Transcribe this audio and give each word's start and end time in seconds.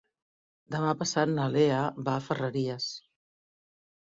Demà 0.75 0.93
passat 1.01 1.33
na 1.35 1.45
Lea 1.57 1.83
va 2.09 2.17
a 2.21 2.25
Ferreries. 2.31 2.89